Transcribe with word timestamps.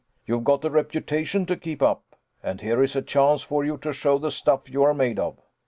You've 0.25 0.43
got 0.45 0.65
a 0.65 0.69
reputation 0.71 1.45
to 1.45 1.55
keep 1.55 1.83
up, 1.83 2.15
and 2.41 2.59
here 2.59 2.81
is 2.81 2.95
a 2.95 3.03
chance 3.03 3.43
for 3.43 3.63
you 3.63 3.77
to 3.77 3.93
show 3.93 4.17
the 4.17 4.31
stuff 4.31 4.67
you 4.67 4.81
are 4.81 4.95
made 4.95 5.19
of." 5.19 5.37